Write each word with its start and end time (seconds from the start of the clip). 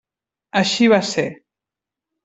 Així 0.61 0.89
va 0.95 1.01
ser. 1.13 1.29